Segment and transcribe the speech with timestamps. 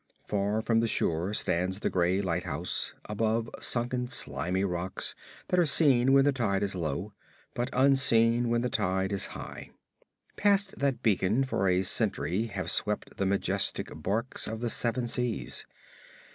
[0.25, 5.13] Far from the shore stands the gray lighthouse, above sunken slimy rocks
[5.49, 7.13] that are seen when the tide is low,
[7.53, 9.69] but unseen when the tide is high.
[10.37, 15.67] Past that beacon for a century have swept the majestic barques of the seven seas.